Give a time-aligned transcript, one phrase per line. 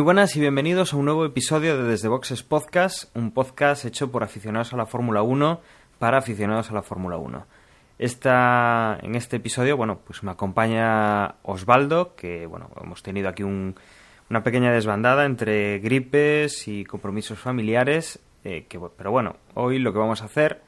[0.00, 4.10] Muy buenas y bienvenidos a un nuevo episodio de Desde Boxes Podcast, un podcast hecho
[4.10, 5.60] por aficionados a la Fórmula 1
[5.98, 7.46] para aficionados a la Fórmula 1.
[7.98, 13.74] Esta, en este episodio, bueno, pues me acompaña Osvaldo, que bueno, hemos tenido aquí un,
[14.30, 19.98] una pequeña desbandada entre gripes y compromisos familiares, eh, que, pero bueno, hoy lo que
[19.98, 20.62] vamos a hacer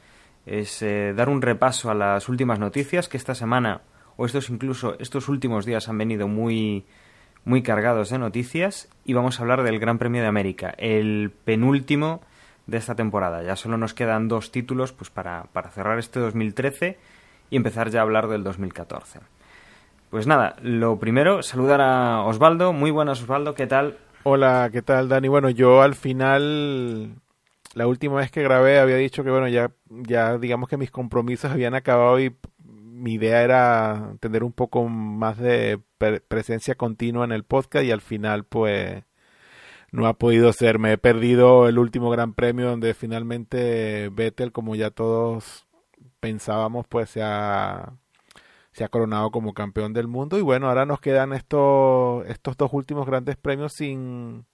[0.45, 3.81] es eh, dar un repaso a las últimas noticias que esta semana,
[4.19, 6.85] o estos incluso estos últimos días han venido muy
[7.45, 12.21] muy cargados de noticias y vamos a hablar del Gran Premio de América, el penúltimo
[12.67, 13.43] de esta temporada.
[13.43, 16.98] Ya solo nos quedan dos títulos pues para, para cerrar este 2013
[17.51, 19.20] y empezar ya a hablar del 2014.
[20.11, 22.73] Pues nada, lo primero, saludar a Osvaldo.
[22.73, 23.98] Muy buenas, Osvaldo, ¿qué tal?
[24.25, 25.27] Hola, ¿qué tal, Dani?
[25.29, 27.17] Bueno, yo al final,
[27.75, 31.51] la última vez que grabé había dicho que, bueno, ya, ya digamos que mis compromisos
[31.51, 32.37] habían acabado y
[33.03, 35.81] mi idea era tener un poco más de
[36.28, 39.05] presencia continua en el podcast y al final pues
[39.92, 40.78] no ha podido ser.
[40.78, 45.67] Me he perdido el último gran premio donde finalmente Vettel, como ya todos
[46.20, 47.95] pensábamos, pues se ha,
[48.73, 50.39] se ha coronado como campeón del mundo.
[50.39, 54.46] Y bueno, ahora nos quedan estos, estos dos últimos grandes premios sin,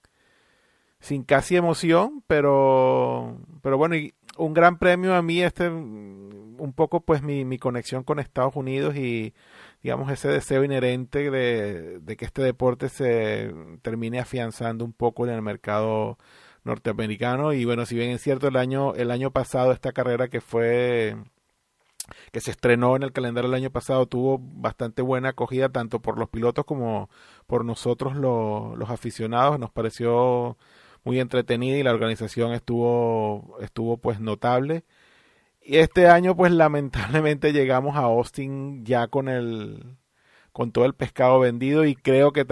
[0.99, 7.01] sin casi emoción, pero, pero bueno, y un gran premio a mí, este, un poco
[7.01, 9.33] pues mi, mi conexión con Estados Unidos y
[9.83, 15.41] digamos ese deseo inherente de, que este deporte se termine afianzando un poco en el
[15.41, 16.17] mercado
[16.63, 17.53] norteamericano.
[17.53, 21.17] Y bueno si bien es cierto el año el año pasado esta carrera que fue
[22.31, 26.17] que se estrenó en el calendario el año pasado tuvo bastante buena acogida tanto por
[26.17, 27.09] los pilotos como
[27.47, 29.59] por nosotros los, los aficionados.
[29.59, 30.57] Nos pareció
[31.03, 34.83] muy entretenida y la organización estuvo estuvo pues notable
[35.69, 39.97] y este año pues lamentablemente llegamos a Austin ya con el
[40.51, 42.43] con todo el pescado vendido y creo que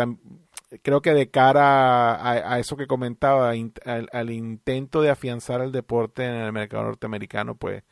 [0.83, 6.25] creo que de cara a, eso que comentaba al, al, intento de afianzar el deporte
[6.25, 7.83] en el mercado norteamericano pues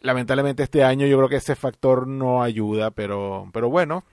[0.00, 4.04] lamentablemente este año yo creo que ese factor no ayuda pero pero bueno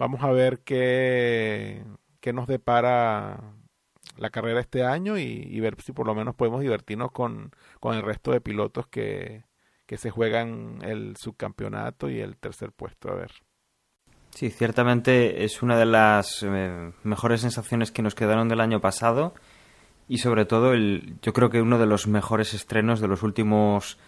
[0.00, 1.84] vamos a ver qué
[2.20, 3.38] qué nos depara
[4.16, 7.50] la carrera este año y, ver si por lo menos podemos divertirnos con,
[7.80, 9.44] con el resto de pilotos que,
[9.86, 13.10] que se juegan el subcampeonato y el tercer puesto.
[13.10, 13.30] A ver.
[14.30, 19.34] Sí, ciertamente es una de las eh, mejores sensaciones que nos quedaron del año pasado
[20.08, 23.98] y sobre todo el, yo creo que uno de los mejores estrenos de los últimos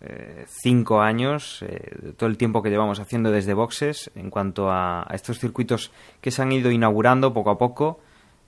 [0.00, 5.02] eh, cinco años, eh, todo el tiempo que llevamos haciendo desde boxes en cuanto a,
[5.02, 8.00] a, estos circuitos que se han ido inaugurando poco a poco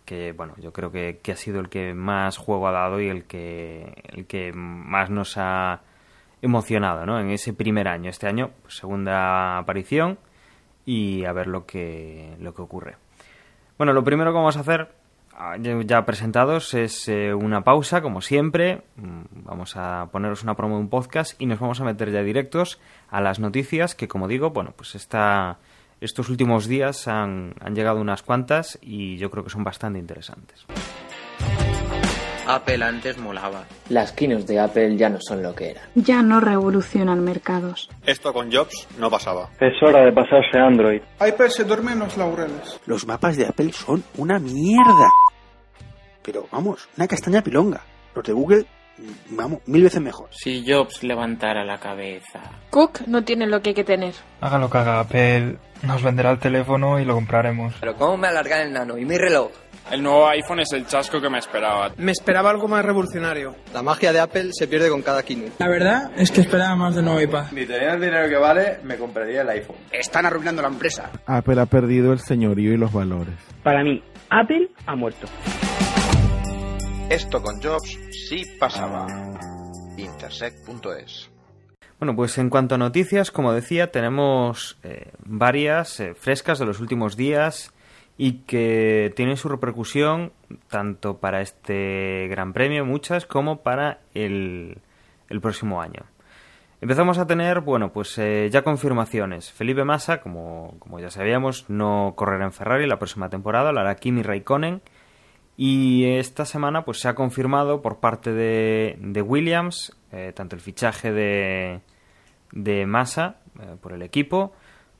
[0.08, 3.24] que bueno, yo creo que, ha sido el que más juego ha dado y el
[3.24, 5.82] que, el que más nos ha
[6.40, 7.20] emocionado ¿no?
[7.20, 8.08] en ese primer año.
[8.08, 10.18] Este año, pues, segunda aparición
[10.86, 12.96] y a ver lo que, lo que ocurre.
[13.76, 14.88] Bueno, lo primero que vamos a hacer,
[15.34, 18.84] ah, ya presentados, es eh, una pausa, como siempre.
[18.96, 22.22] Mm, vamos a poneros una promo de un podcast y nos vamos a meter ya
[22.22, 22.80] directos
[23.10, 25.58] a las noticias que, como digo, bueno, pues esta
[26.00, 30.66] estos últimos días han, han llegado unas cuantas y yo creo que son bastante interesantes.
[32.48, 33.66] Apple antes molaba.
[33.90, 35.84] Las keynotes de Apple ya no son lo que eran.
[35.94, 37.90] Ya no revolucionan mercados.
[38.06, 39.50] Esto con Jobs no pasaba.
[39.60, 41.02] Es hora de pasarse a Android.
[41.20, 42.80] iPad se duerme en los laureles.
[42.86, 45.10] Los mapas de Apple son una mierda.
[46.22, 47.82] Pero vamos, una castaña pilonga.
[48.14, 48.66] Los de Google
[49.30, 50.28] vamos, mil veces mejor.
[50.30, 52.40] Si Jobs levantara la cabeza.
[52.70, 54.14] Cook no tiene lo que hay que tener.
[54.40, 57.74] Haga lo que haga Apple, nos venderá el teléfono y lo compraremos.
[57.80, 59.50] Pero ¿cómo me alargan el nano y mi reloj?
[59.90, 61.92] El nuevo iPhone es el chasco que me esperaba.
[61.96, 63.54] Me esperaba algo más revolucionario.
[63.72, 65.52] La magia de Apple se pierde con cada keynote.
[65.58, 67.46] La verdad es que esperaba más de nuevo iPad.
[67.48, 69.76] Si tenía el dinero que vale, me compraría el iPhone.
[69.90, 71.10] Están arruinando la empresa.
[71.24, 73.34] Apple ha perdido el señorío y los valores.
[73.62, 75.26] Para mí, Apple ha muerto.
[77.10, 79.06] Esto con Jobs sí pasaba.
[79.96, 81.30] Intersect.es
[81.98, 86.78] bueno, pues en cuanto a noticias, como decía, tenemos eh, varias eh, frescas de los
[86.78, 87.74] últimos días
[88.16, 90.32] y que tienen su repercusión
[90.68, 94.78] tanto para este Gran Premio, muchas, como para el,
[95.28, 96.04] el próximo año.
[96.80, 99.50] Empezamos a tener, bueno, pues eh, ya confirmaciones.
[99.50, 103.96] Felipe Massa, como, como, ya sabíamos, no correrá en Ferrari la próxima temporada, lo hará
[103.96, 104.82] Kimi Raikkonen.
[105.60, 109.92] Y esta semana pues se ha confirmado por parte de, de Williams
[110.34, 111.80] tanto el fichaje de,
[112.52, 114.52] de Massa eh, por el equipo,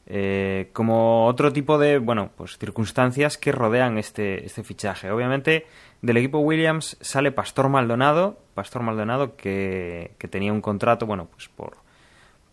[0.06, 5.10] eh, como otro tipo de, bueno, pues circunstancias que rodean este, este fichaje.
[5.10, 5.66] Obviamente,
[6.02, 11.48] del equipo Williams sale Pastor Maldonado, Pastor Maldonado que, que tenía un contrato, bueno, pues
[11.48, 11.76] por,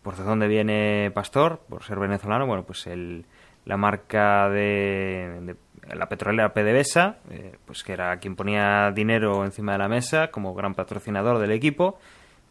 [0.02, 3.24] por de dónde viene Pastor, por ser venezolano, bueno, pues el,
[3.66, 5.56] la marca de,
[5.94, 10.54] la petrolera PDVSA, eh, pues que era quien ponía dinero encima de la mesa como
[10.54, 11.98] gran patrocinador del equipo,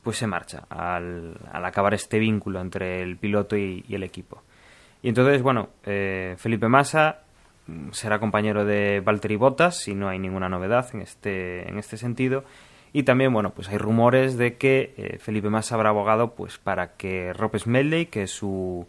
[0.04, 4.44] pues se marcha al, al acabar este vínculo entre el piloto y, el equipo.
[5.02, 7.22] Y entonces, bueno, eh, Felipe Massa
[7.66, 11.98] mm, será compañero de Valtteri Bottas, si no hay ninguna novedad en este, en este
[11.98, 12.44] sentido.
[12.92, 16.96] Y también, bueno, pues hay rumores de que eh, Felipe Massa habrá abogado pues para
[16.96, 18.88] que Rob Smedley, que es su,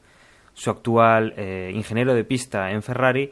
[0.56, 3.30] su actual eh, ingeniero de pista en Ferrari,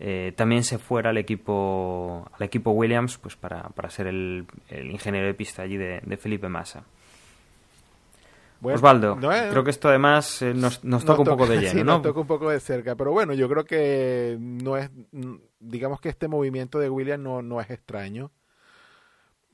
[0.00, 4.90] eh, también se fuera al equipo al equipo Williams pues para, para ser el, el,
[4.90, 6.82] ingeniero de pista allí de, Felipe Massa.
[8.60, 11.84] Osvaldo, creo que esto además eh, nos, nos, toca un poco de lleno, sí, ¿no?
[11.84, 14.90] Nos toca un poco de cerca, pero bueno, yo creo que no es,
[15.60, 18.32] digamos que este movimiento de Williams no, no es extraño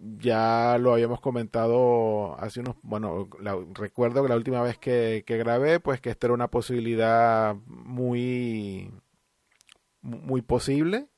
[0.03, 3.29] ya lo habíamos comentado hace unos, bueno,
[3.75, 8.91] recuerdo que la última vez que, grabé, pues que esta era una posibilidad muy,
[10.01, 11.09] muy posible.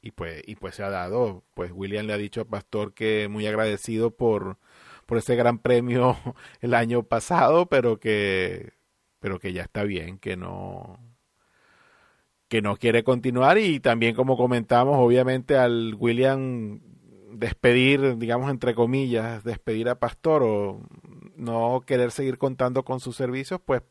[0.00, 3.28] Y pues, y pues se ha dado, pues William le ha dicho a Pastor que
[3.28, 4.58] muy agradecido por,
[5.06, 6.16] por ese gran premio
[6.60, 8.74] el año pasado, pero que,
[9.20, 11.00] pero que ya está bien, que no,
[12.48, 13.58] que no quiere continuar.
[13.58, 16.80] Y también como comentamos, obviamente al William
[17.32, 20.80] despedir, digamos, entre comillas, despedir a Pastor o
[21.36, 23.82] no querer seguir contando con sus servicios, pues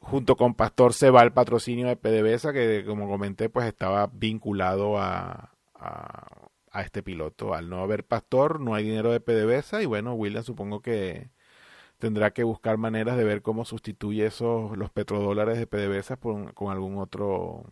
[0.00, 4.98] junto con Pastor se va el patrocinio de PDVSA, que como comenté, pues estaba vinculado
[4.98, 7.54] a, a, este piloto.
[7.54, 11.30] Al no haber Pastor, no hay dinero de PDVSA y bueno, William supongo que
[11.98, 16.98] tendrá que buscar maneras de ver cómo sustituye esos los petrodólares de PDVSA con algún
[16.98, 17.64] otro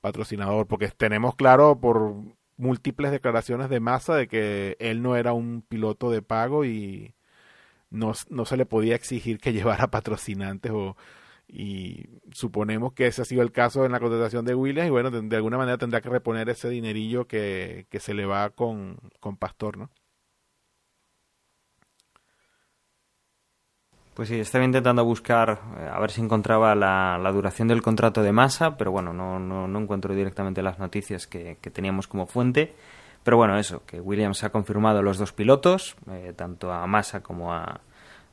[0.00, 2.14] patrocinador, porque tenemos claro por
[2.58, 7.14] múltiples declaraciones de masa de que él no era un piloto de pago y
[7.90, 10.96] no, no se le podía exigir que llevara patrocinantes o
[11.50, 15.10] y suponemos que ese ha sido el caso en la contratación de Williams y bueno,
[15.10, 19.38] de, alguna manera tendrá que reponer ese dinerillo que, que se le va con, con
[19.38, 19.90] Pastor, ¿no?
[24.18, 28.32] Pues sí, estaba intentando buscar eh, a ver si encontraba la, duración del contrato de
[28.32, 32.74] Massa, pero bueno, no, no, encuentro directamente las noticias que, teníamos como fuente.
[33.22, 37.54] Pero bueno, eso, que Williams ha confirmado los dos pilotos, eh, tanto a Massa como
[37.54, 37.80] a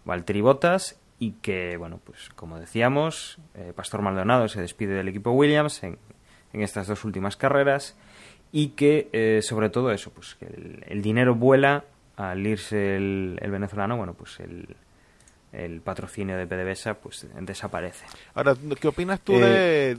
[0.06, 5.34] Valtteri Bottas, y que, bueno, pues como decíamos, eh, Pastor Maldonado se despide del equipo
[5.34, 6.00] Williams en,
[6.54, 7.96] en estas dos últimas carreras,
[8.52, 10.48] y que, sobre todo eso, pues que
[10.88, 11.84] el, dinero vuela
[12.16, 14.76] al irse el, el venezolano, bueno, pues el
[15.56, 18.06] el patrocinio de PDVSA pues desaparece.
[18.34, 19.98] Ahora, ¿qué opinas tú de...?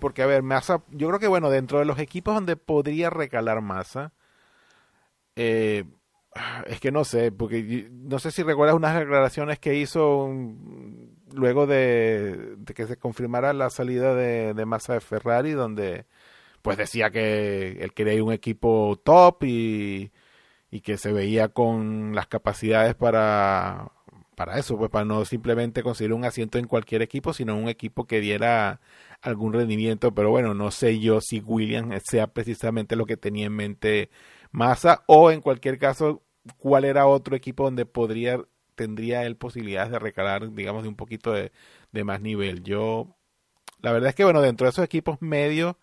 [0.00, 3.60] Porque, a ver, Massa, yo creo que, bueno, dentro de los equipos donde podría recalar
[3.60, 4.12] Massa,
[5.36, 5.84] eh,
[6.66, 10.30] es que no sé, porque no sé si recuerdas unas declaraciones que hizo
[11.32, 16.06] luego de, que se confirmara la salida de, de Massa de Ferrari, donde
[16.62, 20.12] pues decía que él quería un equipo top y,
[20.70, 23.92] y que se veía con las capacidades para
[24.38, 28.06] para eso, pues para no simplemente conseguir un asiento en cualquier equipo, sino un equipo
[28.06, 28.80] que diera
[29.20, 33.52] algún rendimiento, pero bueno, no sé yo si Williams sea precisamente lo que tenía en
[33.52, 34.10] mente
[34.52, 36.22] Massa o en cualquier caso
[36.56, 38.40] cuál era otro equipo donde podría
[38.76, 41.50] tendría él posibilidades de recalar, digamos, de un poquito de,
[41.90, 42.62] de más nivel.
[42.62, 43.16] Yo,
[43.80, 45.74] la verdad es que bueno, dentro de esos equipos medios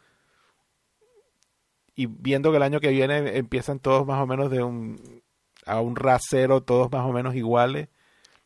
[1.93, 5.21] y viendo que el año que viene empiezan todos más o menos de un
[5.65, 7.89] a un rasero, todos más o menos iguales,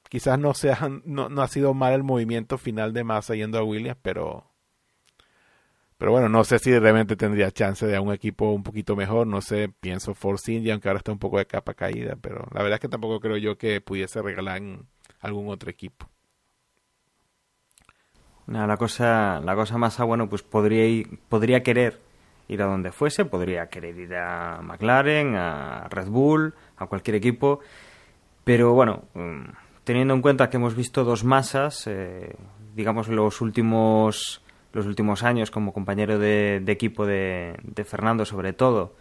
[0.10, 3.64] quizás no, sea, no, no ha sido mal el movimiento final de Massa yendo a
[3.64, 4.50] Williams, pero
[6.00, 9.28] pero bueno, no sé si realmente tendría chance de a un equipo un poquito mejor.
[9.28, 12.16] No sé, pienso Force India, aunque ahora está un poco de capa caída.
[12.22, 14.88] Pero la verdad es que tampoco creo yo que pudiese regalar en
[15.20, 16.10] algún otro equipo.
[18.48, 22.00] la cosa, la cosa más, bueno, pues podría, podría querer
[22.48, 27.60] ir a donde fuese, podría querer ir a McLaren, a Red Bull, a cualquier equipo.
[28.46, 32.36] Pero bueno, mm, teniendo en cuenta que hemos visto dos masas, eh,
[32.76, 34.40] digamos los últimos
[34.72, 38.94] los últimos años como compañero de, equipo de, Fernando sobre todo,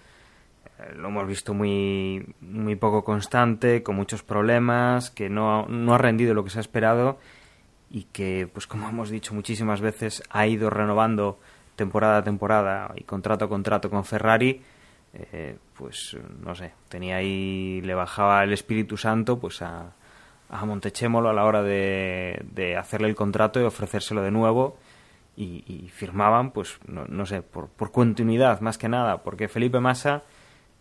[0.79, 5.99] eh, lo hemos visto muy, muy poco constante, con muchos problemas, que no, no ha
[5.99, 7.19] rendido lo que se ha esperado
[7.91, 11.39] y que, pues como hemos dicho muchísimas veces, ha ido renovando
[11.77, 14.63] temporada a temporada y contrato a contrato con Ferrari,
[15.13, 19.93] eh, pues no sé, tenía ahí, le bajaba el Espíritu Santo pues a,
[20.49, 24.77] a Montechémolo a la hora de, de hacerle el contrato y ofrecérselo de nuevo.
[25.41, 30.25] Y, firmaban, pues no, no sé, por, por, continuidad más que nada, porque Felipe Massa,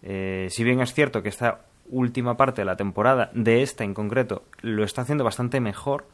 [0.02, 3.94] eh, si bien es cierto que esta última parte de la temporada, de esta en
[3.94, 6.06] concreto, lo está haciendo bastante mejor,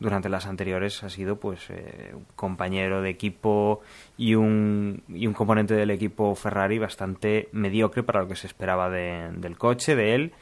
[0.00, 3.80] durante las anteriores ha sido pues eh, un compañero de equipo
[4.16, 8.90] y un, y un componente del equipo Ferrari bastante mediocre para lo que se esperaba
[8.90, 10.32] de, del coche, de él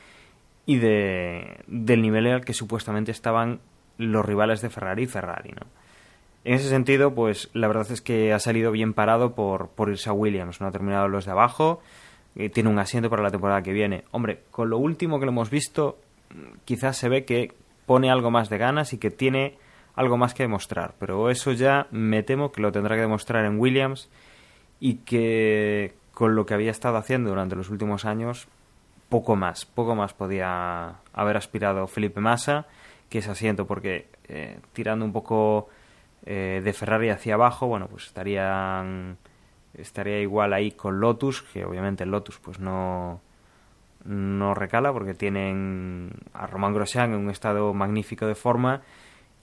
[0.66, 3.60] y de, del nivel al que supuestamente estaban
[3.98, 5.52] los rivales de Ferrari y Ferrari.
[5.52, 5.66] ¿no?
[6.44, 10.10] En ese sentido, pues la verdad es que ha salido bien parado por, por irse
[10.10, 11.80] a Williams, no ha terminado los de abajo,
[12.34, 14.04] eh, tiene un asiento para la temporada que viene.
[14.10, 15.98] Hombre, con lo último que lo hemos visto,
[16.64, 17.52] quizás se ve que
[17.86, 19.56] pone algo más de ganas y que tiene
[19.94, 20.94] algo más que demostrar.
[20.98, 24.08] Pero eso ya me temo que lo tendrá que demostrar en Williams
[24.80, 28.48] y que con lo que había estado haciendo durante los últimos años,
[29.08, 32.66] poco más, poco más podía haber aspirado Felipe Massa
[33.08, 35.68] que ese asiento, porque eh, tirando un poco
[36.24, 39.16] eh, de Ferrari hacia abajo, bueno, pues estarían
[39.74, 43.20] estaría igual ahí con Lotus, que obviamente Lotus pues no
[44.04, 48.82] no recala porque tienen a Román Grosjean en un estado magnífico de forma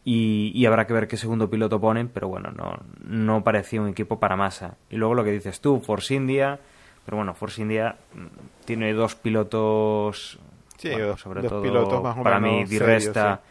[0.05, 4.19] y, habrá que ver qué segundo piloto ponen, pero bueno, no, no parecía un equipo
[4.19, 4.75] para masa.
[4.89, 6.59] Y luego lo que dices tú, Force India,
[7.05, 10.39] pero bueno, Force India mm, tiene dos pilotos,
[10.77, 13.41] sí, sobre todo pilotos más para mí, Di Resta,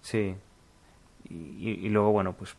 [0.00, 0.34] sí.
[1.30, 2.54] Y, luego, bueno, pues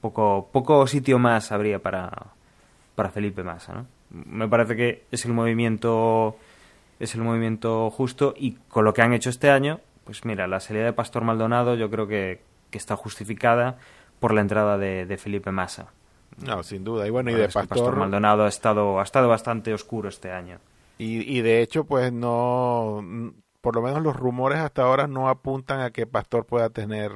[0.00, 2.10] poco, poco sitio más habría para,
[2.94, 3.86] para Felipe Massa, ¿no?
[4.10, 6.36] Me parece que es el movimiento
[7.02, 10.60] es el movimiento justo y con lo que han hecho este año, pues mira, la
[10.60, 12.40] salida de Pastor Maldonado yo creo que,
[12.70, 13.76] está justificada
[14.18, 15.88] por la entrada de, Felipe Massa.
[16.42, 17.06] No, sin duda.
[17.06, 17.96] Y bueno, y de Pastor...
[17.96, 20.58] Maldonado ha estado, ha estado bastante oscuro este año.
[20.98, 23.02] Y, y de hecho, pues no,
[23.60, 27.12] por lo menos los rumores hasta ahora no apuntan a que Pastor pueda tener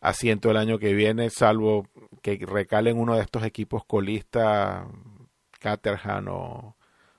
[0.00, 1.86] asiento el año que viene, salvo
[2.22, 4.86] que recalen uno de estos equipos colistas,
[5.60, 6.76] Caterham o,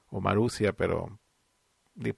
[0.09, 1.19] o Marusia, pero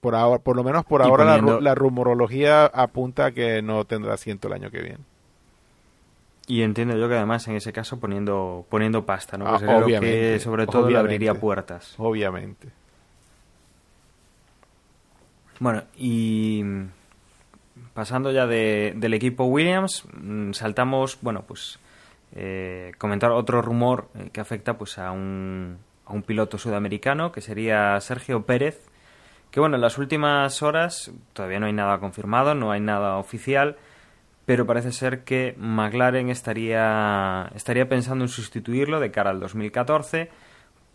[0.00, 4.48] por ahora, por lo menos por ahora la, rumorología apunta a que no tendrá asiento
[4.48, 5.04] el año que viene.
[6.46, 9.44] Y entiendo yo que además en ese caso poniendo poniendo pasta, ¿no?
[9.44, 11.94] Pues obviamente, que sobre todo le abriría puertas.
[11.98, 12.68] Obviamente.
[15.60, 16.64] Bueno, y
[17.94, 21.78] pasando ya del equipo Williams, mm, saltamos, bueno, pues
[22.34, 27.40] eh, comentar otro rumor eh, que afecta pues a un, a un piloto sudamericano que
[27.40, 28.82] sería Sergio Pérez,
[29.50, 33.76] que bueno, en las últimas horas todavía no hay nada confirmado, no hay nada oficial,
[34.46, 40.30] pero parece ser que McLaren estaría, estaría pensando en sustituirlo de cara al 2014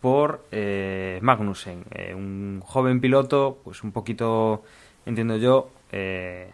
[0.01, 4.63] por eh, Magnussen, eh, un joven piloto, pues un poquito,
[5.05, 6.51] entiendo yo, eh,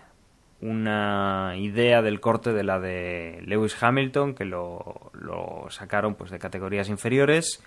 [0.62, 6.40] una idea del corte de la de Lewis Hamilton, que lo, lo sacaron pues de
[6.40, 7.62] categorías inferiores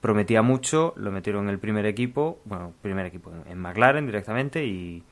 [0.00, 5.02] prometía mucho, lo metieron en el primer equipo, bueno, primer equipo, en McLaren directamente y,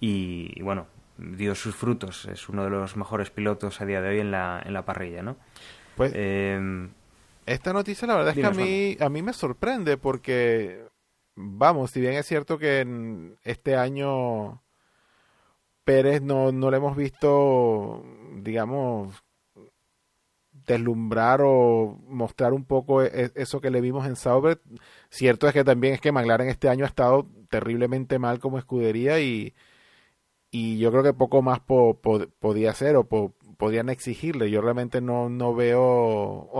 [0.00, 0.86] y, bueno,
[1.20, 2.26] dio sus frutos.
[2.26, 5.22] Es uno de los mejores pilotos a día de hoy en la, en la parrilla,
[5.22, 5.36] ¿no?
[5.96, 6.90] Pues em,
[7.46, 10.86] esta noticia la verdad es que a mí, a mí me sorprende porque,
[11.34, 14.62] vamos, si bien es cierto que en este año
[15.84, 18.04] Pérez no, no lo hemos visto,
[18.36, 19.22] digamos,
[20.66, 24.60] deslumbrar o mostrar un poco e, e, eso que le vimos en Sauber.
[25.10, 29.20] Cierto es que también es que McLaren este año ha estado terriblemente mal como escudería
[29.20, 29.54] y,
[30.50, 34.50] y yo creo que poco más podía hacer o podían exigirle.
[34.50, 36.50] Yo realmente no, no veo,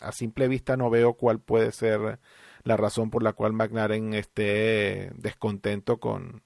[0.00, 2.18] a simple vista no veo cuál puede ser
[2.64, 6.42] la razón por la cual McLaren esté descontento con,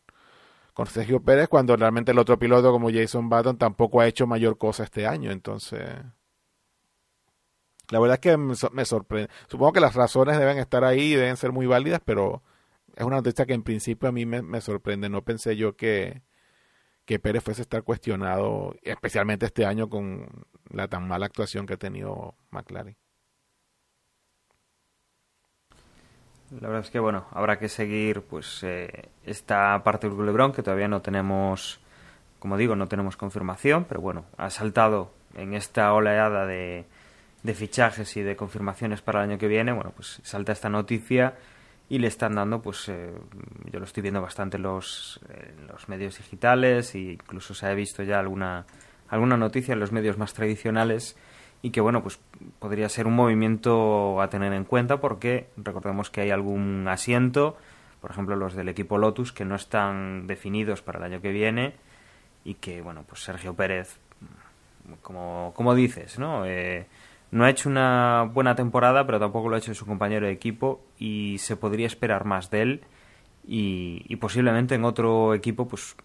[0.75, 4.59] con Sergio Pérez cuando realmente el otro piloto como Jason Button tampoco ha hecho mayor
[4.59, 5.31] cosa este año.
[5.31, 5.89] Entonces...
[7.91, 9.31] La verdad es que me sorprende.
[9.49, 12.43] Supongo que las razones deben estar ahí y deben ser muy válidas, pero
[12.97, 15.09] es una noticia que en principio a mí me, sorprende.
[15.09, 16.23] No pensé yo que,
[17.07, 20.27] que Pérez fuese a estar cuestionado, especialmente este año con
[20.71, 22.97] la tan mala actuación que ha tenido McLaren.
[26.51, 30.63] La verdad es que bueno, habrá que seguir pues eh, esta parte del Lebron que
[30.63, 31.81] todavía no tenemos,
[32.39, 36.87] como digo, no tenemos confirmación, pero bueno, ha saltado en esta oleada de,
[37.43, 41.35] de fichajes y de confirmaciones para el año que viene, bueno, pues salta esta noticia
[41.89, 43.13] y le están dando, pues eh,
[43.71, 45.21] yo lo estoy viendo bastante en los,
[45.69, 48.67] los medios digitales e incluso se ha visto ya alguna,
[49.09, 51.17] alguna noticia en los medios más tradicionales
[51.63, 52.21] y que, bueno, pues
[52.59, 57.57] podría ser un movimiento a tener en cuenta porque recordemos que hay algún asiento,
[58.01, 61.75] por ejemplo los del equipo Lotus, que no están definidos para el año que viene
[62.45, 63.99] y que, bueno, pues Sergio Pérez,
[65.03, 66.47] como, como dices, ¿no?
[66.47, 66.87] Eh,
[67.31, 70.85] no ha hecho una buena temporada, pero tampoco lo ha hecho su compañero de equipo
[70.99, 72.85] y se podría esperar más de él
[73.47, 75.97] y, posiblemente en otro equipo, pues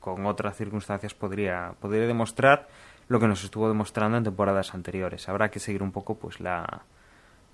[0.00, 2.68] con otras circunstancias podría, podría demostrar
[3.08, 5.28] lo que nos estuvo demostrando en temporadas anteriores.
[5.28, 6.82] Habrá que seguir un poco pues la,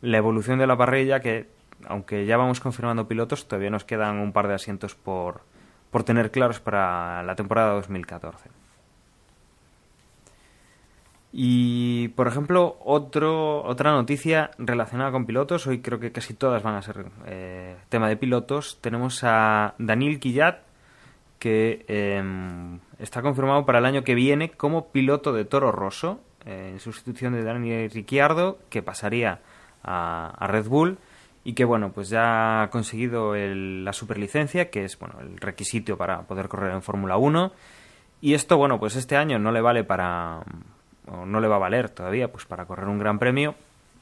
[0.02, 1.48] la evolución de la parrilla que
[1.86, 5.42] aunque ya vamos confirmando pilotos, todavía nos quedan un par de asientos por,
[5.90, 8.59] por tener claros para la temporada 2014.
[11.32, 16.74] Y, por ejemplo, otro, otra noticia relacionada con pilotos, hoy creo que casi todas van
[16.74, 20.62] a ser eh, tema de pilotos, tenemos a Daniel Quillat,
[21.38, 26.70] que em, está confirmado para el año que viene como piloto de Toro Rosso, eh,
[26.72, 29.40] en sustitución de Daniel Ricciardo, que pasaría
[29.84, 30.98] a, a Red Bull
[31.44, 36.22] y que bueno pues ya ha conseguido la superlicencia que es bueno el requisito para
[36.22, 37.52] poder correr en Fórmula 1
[38.20, 40.42] y esto bueno pues este año no le vale para
[41.10, 43.54] o no le va a valer todavía pues para correr un gran premio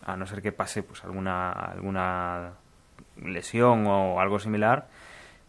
[0.05, 2.53] a no ser que pase pues alguna alguna
[3.23, 4.87] lesión o algo similar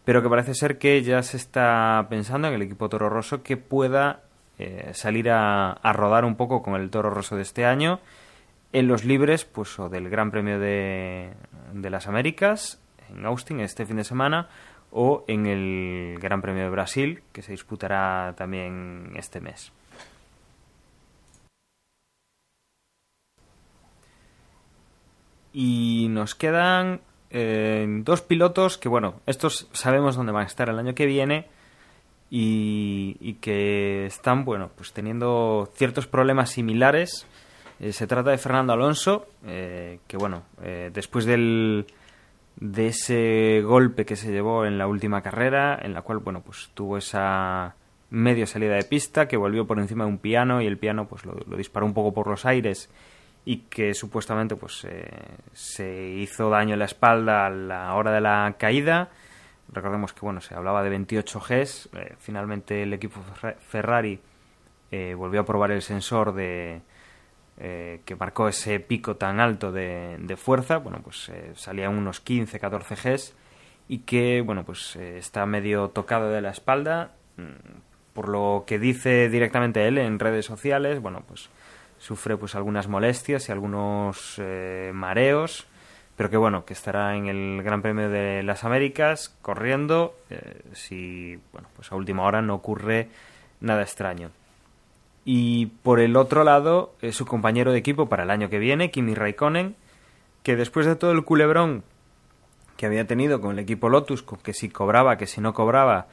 [0.04, 3.56] pero que parece ser que ya se está pensando en el equipo Toro Rosso que
[3.56, 4.22] pueda
[4.58, 8.00] eh, salir a, a rodar un poco con el Toro Rosso de este año
[8.72, 11.32] en los libres, pues o del Gran Premio de,
[11.72, 14.48] de las Américas en Austin este fin de semana
[14.92, 19.72] o en el Gran Premio de Brasil que se disputará también este mes.
[25.52, 30.78] Y nos quedan eh, dos pilotos que, bueno, estos sabemos dónde van a estar el
[30.78, 31.46] año que viene
[32.30, 37.26] y, que están, bueno, pues teniendo ciertos problemas similares.
[37.80, 41.86] Eh, se trata de Fernando Alonso, eh, que bueno, eh, después del,
[42.56, 46.70] de ese golpe que se llevó en la última carrera, en la cual bueno, pues
[46.74, 47.74] tuvo esa
[48.10, 51.24] medio salida de pista que volvió por encima de un piano y el piano pues
[51.24, 52.90] lo, disparó un poco por los aires
[53.44, 54.86] y que supuestamente pues
[55.52, 59.08] se hizo daño en la espalda a la hora de la caída.
[59.72, 63.20] Recordemos que bueno, se hablaba de 28 Gs, finalmente el equipo
[63.60, 64.20] Ferrari
[65.16, 66.82] volvió a probar el sensor de,
[67.62, 72.58] eh, que marcó ese pico tan alto de, fuerza, bueno, pues eh, salía unos 15,
[72.58, 73.34] 14 Gs
[73.86, 78.78] y que, bueno, pues eh, está medio tocado de la espalda, mm, por lo que
[78.78, 81.50] dice directamente él en redes sociales, bueno, pues
[82.00, 84.40] sufre pues algunas molestias y algunos
[84.92, 85.68] mareos,
[86.16, 90.16] pero que bueno, que estará en el Gran Premio de las Américas corriendo
[90.72, 93.08] si, bueno, pues a última hora no ocurre
[93.60, 94.30] nada extraño.
[95.24, 99.14] Y por el otro lado, su compañero de equipo para el año que viene, Kimi
[99.14, 99.76] Raikkonen,
[100.42, 101.84] que después de todo el culebrón
[102.76, 106.08] que había tenido con el equipo Lotus, que si cobraba, que si no cobraba,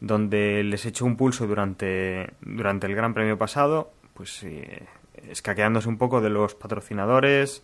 [0.00, 4.84] donde les echó un pulso durante, durante el Gran Premio pasado, pues eh,
[5.30, 7.62] escaqueándose un poco de los patrocinadores,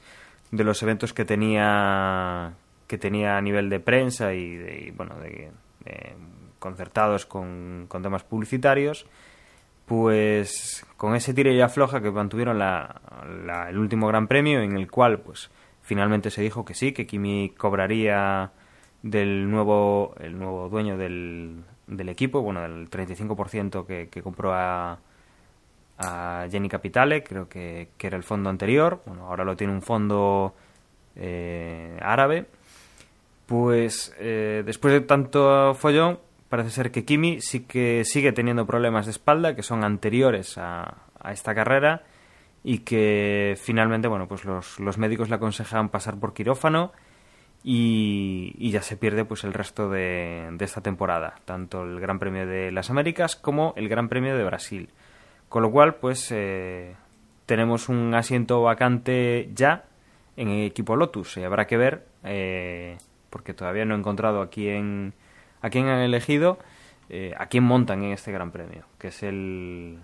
[0.51, 2.55] de los eventos que tenía
[2.87, 5.51] que tenía a nivel de prensa y, bueno de,
[6.59, 9.07] concertados con, temas publicitarios
[9.87, 15.21] pues con ese tire y afloja que mantuvieron el último Gran Premio, en el cual
[15.21, 15.51] pues
[15.83, 18.53] finalmente se dijo que sí, que Kimi cobraría
[19.03, 25.01] del nuevo, el nuevo dueño del, del equipo, bueno, del 35% que, que compró a,
[25.99, 29.83] a Jenny Capitale, creo que, que, era el fondo anterior, bueno, ahora lo tiene un
[29.83, 30.55] fondo
[31.17, 32.47] eh, árabe,
[33.47, 39.07] pues eh, después de tanto follón, parece ser que Kimi sí que sigue teniendo problemas
[39.07, 42.03] de espalda que son anteriores a, esta carrera
[42.63, 46.93] y que finalmente, bueno, pues los, médicos le aconsejan pasar por quirófano
[47.63, 52.73] y, ya se pierde pues el resto de, esta temporada, tanto el Gran Premio de
[52.73, 54.91] las Américas como el Gran Premio de Brasil.
[55.49, 56.95] Con lo cual, pues eh,
[57.47, 59.85] tenemos un asiento vacante ya
[60.37, 62.99] en el equipo Lotus y habrá que ver, eh,
[63.31, 65.15] porque todavía no he encontrado aquí en,
[65.61, 66.59] a quién han elegido,
[67.09, 69.99] eh, a quién montan en este Gran Premio, que es el,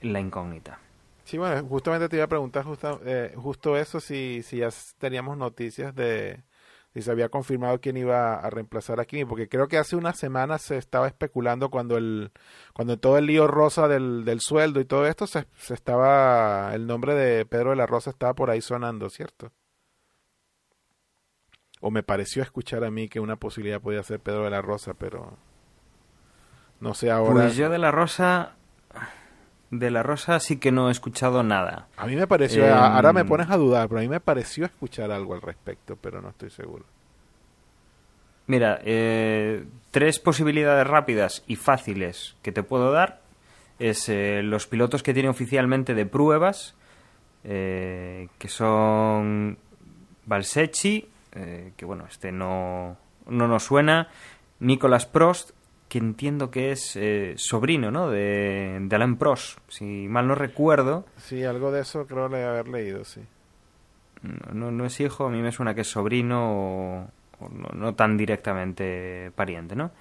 [0.00, 0.78] la incógnita.
[1.24, 5.36] Sí, bueno, justamente te iba a preguntar justo, eh, justo eso, si, si ya teníamos
[5.36, 6.44] noticias de
[6.96, 10.18] si se había confirmado quién iba a reemplazar a Kimi, porque creo que hace unas
[10.18, 12.32] semanas se estaba especulando cuando el
[12.72, 16.86] cuando todo el lío rosa del, del sueldo y todo esto, se, se estaba, el
[16.86, 19.52] nombre de Pedro de la Rosa estaba por ahí sonando, ¿cierto?
[21.82, 24.94] o me pareció escuchar a mí que una posibilidad podía ser Pedro de la Rosa,
[24.94, 25.36] pero
[26.80, 27.42] no sé ahora.
[27.42, 28.56] Pues de la Rosa
[29.70, 31.88] de la Rosa sí que no he escuchado nada.
[31.96, 34.64] A mí me pareció, em, ahora me pones a dudar, pero a mí me pareció
[34.66, 36.84] escuchar algo al respecto, pero no estoy seguro.
[38.46, 43.20] Mira, eh, tres posibilidades rápidas y fáciles que te puedo dar
[43.78, 46.74] es eh, los pilotos que tiene oficialmente de pruebas,
[47.44, 49.58] eh, que son
[50.26, 54.08] Valsecchi, eh, que bueno, este no, no nos suena,
[54.60, 55.50] Nicolas Prost,
[55.88, 58.10] que entiendo que es eh, sobrino, ¿no?
[58.10, 61.06] De, de Alain Prost, si mal no recuerdo.
[61.16, 63.20] Sí, algo de eso creo le haber leído, sí.
[64.22, 67.68] No, no, no es hijo, a mí me suena que es sobrino o, o no,
[67.74, 69.92] no tan directamente pariente, ¿no?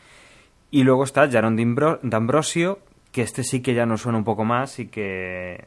[0.71, 1.55] Y luego está Jaron
[2.01, 2.79] D'Ambrosio,
[3.11, 5.63] que este sí que ya nos suena un poco más y que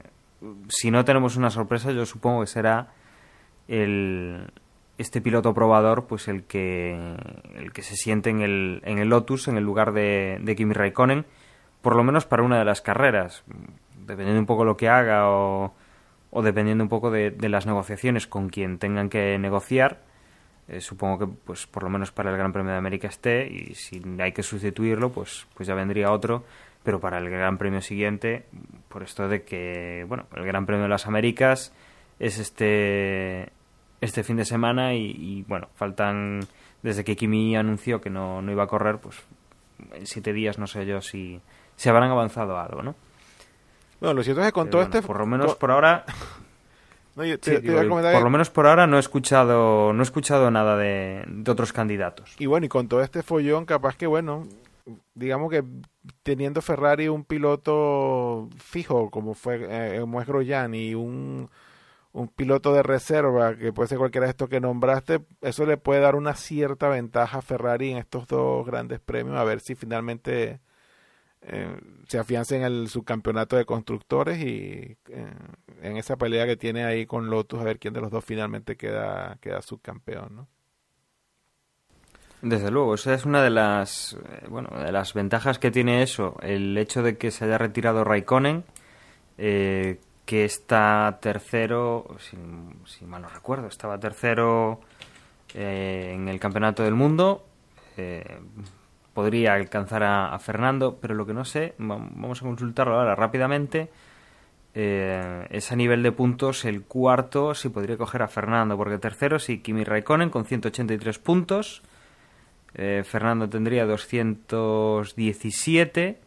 [0.69, 2.89] si no tenemos una sorpresa yo supongo que será
[3.69, 4.53] el
[4.99, 7.17] este piloto probador pues el que
[7.55, 11.25] el que se siente en el, en el Lotus en el lugar de, Kimi Raikkonen
[11.81, 13.45] por lo menos para una de las carreras
[14.07, 15.73] dependiendo un poco lo que haga o,
[16.31, 20.03] o dependiendo un poco de, de las negociaciones con quien tengan que negociar
[20.67, 23.75] eh, supongo que pues por lo menos para el Gran Premio de América esté y
[23.75, 26.45] si hay que sustituirlo pues pues ya vendría otro
[26.83, 28.47] pero para el Gran Premio siguiente
[28.89, 31.73] por esto de que bueno el Gran Premio de las Américas
[32.19, 33.53] es este
[34.01, 36.41] este fin de semana y, y, bueno faltan
[36.83, 39.17] desde que Kimi anunció que no, no iba a correr pues
[39.95, 41.41] en siete días no sé yo si
[41.77, 42.95] se habrán avanzado algo no
[44.01, 45.07] Bueno, lo cierto es que con Pero todo bueno, este...
[45.07, 46.05] por lo menos por ahora
[47.17, 48.97] No, yo te- Sí, te a digo, comentar por que- lo menos por ahora no
[48.97, 52.37] he escuchado no he escuchado nada de, de otros candidatos.
[52.39, 54.47] Y bueno, y con todo este follón, capaz que, bueno,
[55.17, 55.65] digamos que
[56.23, 61.51] teniendo Ferrari un piloto fijo, como fue eh, como es Grosjean, y un,
[62.13, 66.01] un piloto de reserva, que puede ser cualquiera de estos que nombraste, eso le puede
[66.01, 70.61] dar una cierta ventaja a Ferrari en estos dos grandes premios, a ver si finalmente
[71.43, 71.77] eh,
[72.09, 75.33] se afianza en el subcampeonato de constructores y eh,
[75.83, 78.77] en esa pelea que tiene ahí con Lotus, a ver quién de los dos finalmente
[78.77, 80.49] queda, queda subcampeón, ¿no?
[82.41, 86.37] Desde luego, esa es una de las eh, bueno de las ventajas que tiene eso,
[86.41, 88.65] el hecho de que se haya retirado Raikkonen,
[89.39, 92.37] eh, que está tercero, si,
[92.85, 94.79] si mal no recuerdo, estaba tercero
[95.55, 97.47] eh, en el campeonato del mundo,
[97.97, 98.37] eh,
[99.15, 103.89] podría alcanzar a, Fernando, pero lo que no sé, va- vamos a consultarlo ahora rápidamente.
[104.75, 109.39] eh, es a nivel de puntos el cuarto si podría coger a Fernando, porque tercero
[109.39, 111.81] sí, Kimi Raikkonen con 183 puntos.
[112.75, 116.19] Eh, Fernando tendría 217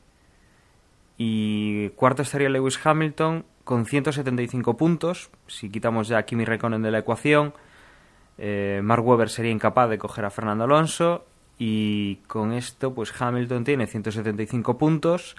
[1.23, 5.29] y cuarto estaría Lewis Hamilton con 175 puntos.
[5.45, 7.53] Si quitamos ya a Kimi Raikkonen de la ecuación,
[8.39, 11.25] eh, Mark Webber sería incapaz de coger a Fernando Alonso
[11.59, 15.35] y con esto pues Hamilton tiene 175 puntos.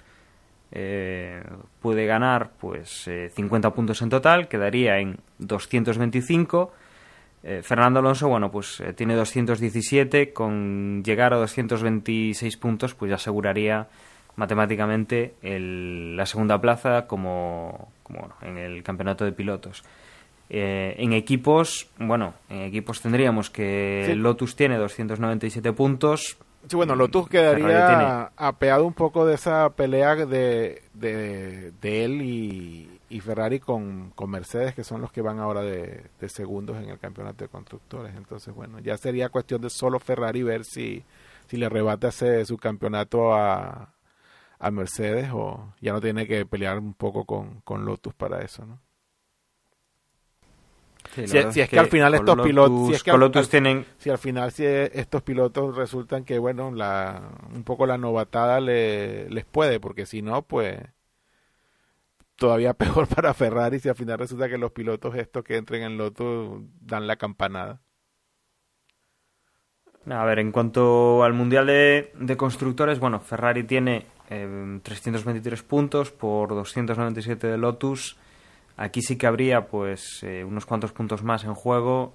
[0.71, 1.43] eh,
[1.81, 6.71] puede ganar pues eh, 50 puntos en total, quedaría en 225.
[7.43, 13.15] Eh, Fernando Alonso, bueno, pues eh, tiene 217, con llegar a 226 puntos, pues ya
[13.15, 13.89] aseguraría
[14.35, 19.83] matemáticamente el- la segunda plaza como, como bueno, en el campeonato de pilotos.
[20.49, 24.15] Eh, en equipos, bueno, en equipos tendríamos que Sí.
[24.15, 26.37] Lotus tiene 297 puntos.
[26.67, 32.99] Sí, bueno, Lotus quedaría apeado un poco de esa pelea de, de, de él y,
[33.09, 36.89] y Ferrari con, con Mercedes, que son los que van ahora de, de segundos en
[36.89, 38.15] el campeonato de constructores.
[38.15, 41.03] Entonces, bueno, ya sería cuestión de solo Ferrari ver si,
[41.47, 43.89] si le arrebata ese su campeonato a,
[44.63, 48.65] a Mercedes o ya no tiene que pelear un poco con, con Lotus para eso,
[48.65, 48.81] ¿no?
[51.13, 53.47] Sí, si, es que, al final estos Lotus- pilotos si es que con al- Lotus
[53.47, 57.97] al- tienen si al final si estos pilotos resultan que bueno la un poco la
[57.97, 60.79] novatada le, les puede porque si no pues
[62.35, 65.97] todavía peor para Ferrari si al final resulta que los pilotos estos que entren en
[65.97, 67.81] Lotus dan la campanada
[70.09, 76.11] A ver, en cuanto al Mundial de, de Constructores, bueno, Ferrari tiene eh, 323 puntos
[76.11, 78.17] por 297 de Lotus.
[78.77, 82.13] Aquí sí que habría pues eh, unos cuantos puntos más en juego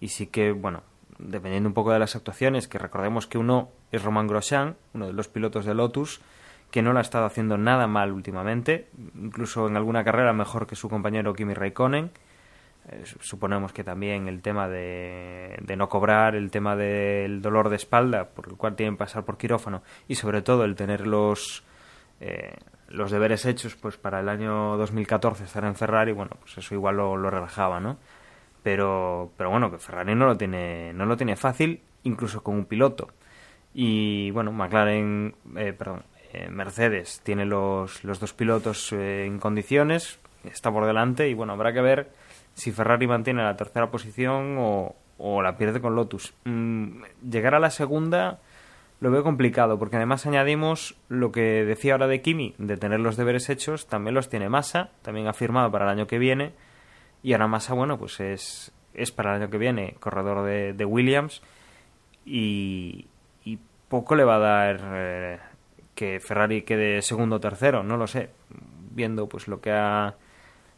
[0.00, 0.82] y sí que, bueno,
[1.18, 5.12] dependiendo un poco de las actuaciones, que recordemos que uno es Romain Grosjean, uno de
[5.12, 6.20] los pilotos de Lotus,
[6.70, 10.74] que no lo ha estado haciendo nada mal últimamente, incluso en alguna carrera mejor que
[10.74, 12.10] su compañero Kimi Raikkonen.
[12.88, 17.76] Eh, su- suponemos que también el tema de, no cobrar, el tema del dolor de
[17.76, 21.62] espalda, por el cual tienen que pasar por quirófano, y sobre todo el tener los,
[22.20, 22.54] eh,
[22.88, 26.96] los deberes hechos pues para el año 2014 estar en Ferrari, bueno, pues eso igual
[26.96, 27.98] lo, lo relajaba, ¿no?
[28.62, 32.64] Pero, pero bueno, que Ferrari no lo tiene, no lo tiene fácil, incluso con un
[32.66, 33.08] piloto.
[33.74, 40.18] Y bueno, McLaren, eh, perdón, eh, Mercedes tiene los, los dos pilotos eh, en condiciones,
[40.44, 42.10] está por delante y bueno, habrá que ver
[42.54, 46.34] si Ferrari mantiene la tercera posición o, o la pierde con Lotus.
[46.44, 48.40] Mm, llegar a la segunda
[49.02, 53.16] lo veo complicado, porque además añadimos lo que decía ahora de Kimi, de tener los
[53.16, 56.52] deberes hechos, también los tiene Massa, también ha firmado para el año que viene,
[57.20, 60.84] y ahora Massa, bueno, pues es, es para el año que viene corredor de, de
[60.84, 61.42] Williams,
[62.24, 63.08] y,
[63.44, 65.38] y, poco le va a dar eh,
[65.96, 68.30] que Ferrari quede segundo o tercero, no lo sé,
[68.92, 70.14] viendo pues lo que ha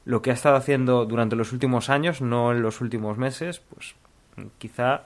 [0.05, 3.95] lo que ha estado haciendo durante los últimos años, no en los últimos meses, pues
[4.59, 5.05] quizá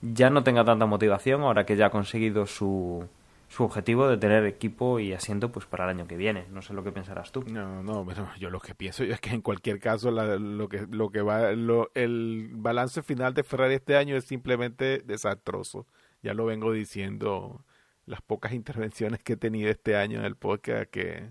[0.00, 3.08] ya no tenga tanta motivación ahora que ya ha conseguido su,
[3.48, 6.46] su objetivo de tener equipo y asiento pues para el año que viene.
[6.50, 7.44] No sé lo que pensarás tú.
[7.50, 8.06] No, no,
[8.38, 11.90] yo lo que pienso es que en cualquier caso lo que lo que va lo,
[11.94, 15.86] el balance final de Ferrari este año es simplemente desastroso.
[16.22, 17.64] Ya lo vengo diciendo
[18.06, 21.30] las pocas intervenciones que he tenido este año en el podcast que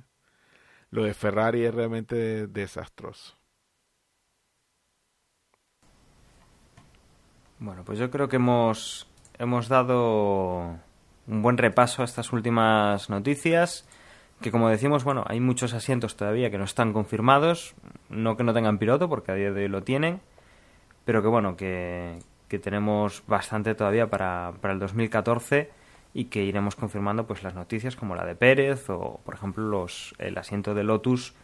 [0.92, 3.38] lo de Ferrari es realmente desastroso.
[7.60, 9.08] Bueno, pues yo creo que hemos,
[9.40, 10.78] hemos dado
[11.28, 13.88] un buen repaso a estas últimas noticias,
[14.42, 17.74] que como decimos, bueno, hay muchos asientos todavía que no están confirmados,
[18.10, 20.22] no que no tengan piloto, porque a día de hoy lo tienen,
[21.04, 25.72] pero que bueno, que, que tenemos bastante todavía para, para el 2014
[26.18, 30.16] y que iremos confirmando pues las noticias como la de Pérez o por ejemplo los
[30.18, 31.36] el asiento de Lotus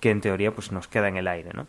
[0.00, 1.68] que en teoría pues nos queda en el aire, ¿no?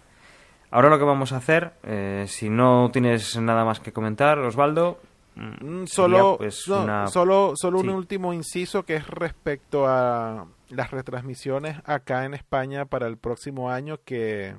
[0.71, 4.99] Ahora lo que vamos a hacer, eh, si no tienes nada más que comentar, Osvaldo,
[5.35, 12.25] mm, solo, pues, solo, solo un último inciso que es respecto a las retransmisiones acá
[12.25, 14.55] en España para el próximo año que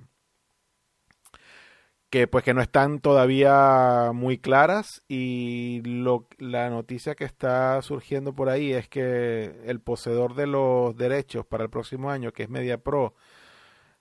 [2.10, 8.34] que pues que no están todavía muy claras y lo, la noticia que está surgiendo
[8.34, 12.50] por ahí es que el poseedor de los derechos para el próximo año, que es
[12.50, 13.14] Media Pro,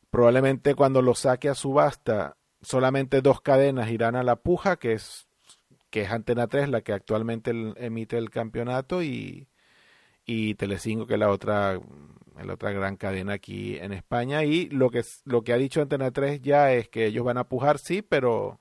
[0.10, 5.28] probablemente cuando lo saque a subasta, solamente dos cadenas irán a la puja, que es
[5.91, 9.48] que es Antena 3 la que actualmente emite el campeonato y,
[10.30, 11.80] y Telecinco que es la otra
[12.44, 16.12] la otra gran cadena aquí en España y lo que lo que ha dicho Antena
[16.12, 18.60] 3 ya es que ellos van a pujar sí, pero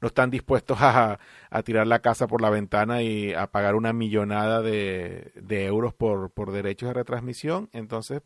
[0.00, 1.18] no están dispuestos a,
[1.50, 5.94] a tirar la casa por la ventana y a pagar una millonada de, de euros
[5.94, 7.68] por, por derechos de retransmisión.
[7.72, 8.22] Entonces,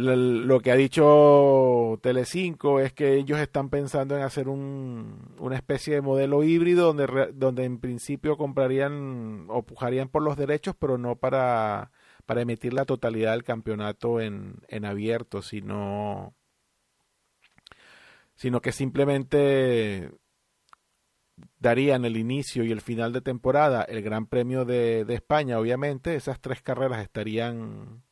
[0.00, 5.94] lo que ha dicho Telecinco es que ellos están pensando en hacer un, una especie
[5.94, 11.16] de modelo híbrido donde, donde en principio comprarían o pujarían por los derechos, pero no
[11.16, 11.90] para,
[12.26, 16.34] para emitir la totalidad del campeonato en, en abierto, sino,
[18.34, 20.10] sino que simplemente
[21.58, 26.14] darían el inicio y el final de temporada el Gran Premio de, de España, obviamente,
[26.14, 28.02] esas tres carreras estarían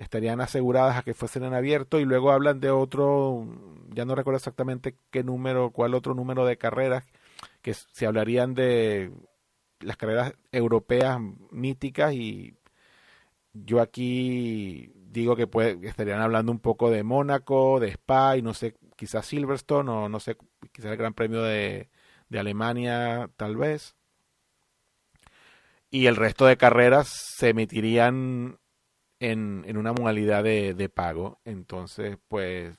[0.00, 3.46] estarían aseguradas a que fuesen en abierto y luego hablan de otro,
[3.90, 7.04] ya no recuerdo exactamente qué número, cuál otro número de carreras,
[7.60, 9.12] que se hablarían de
[9.80, 11.18] las carreras europeas
[11.50, 12.54] míticas y
[13.52, 18.54] yo aquí digo que puede, estarían hablando un poco de Mónaco, de Spa y no
[18.54, 20.38] sé, quizás Silverstone o no sé,
[20.72, 21.90] quizás el Gran Premio de,
[22.30, 23.96] de Alemania tal vez.
[25.90, 28.59] Y el resto de carreras se emitirían
[29.20, 31.38] en, en una modalidad de, de, pago.
[31.44, 32.74] Entonces, pues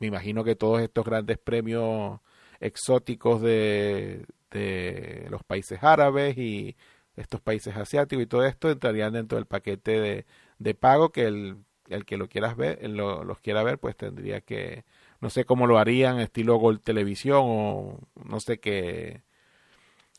[0.00, 2.20] me imagino que todos estos grandes premios
[2.60, 6.76] exóticos de, de los países árabes y
[7.16, 10.26] estos países asiáticos y todo esto entrarían dentro del paquete de,
[10.58, 14.40] de pago que el, el que lo quieras ver, lo, los quiera ver, pues tendría
[14.40, 14.84] que,
[15.20, 19.22] no sé cómo lo harían, estilo Gold Televisión o no sé qué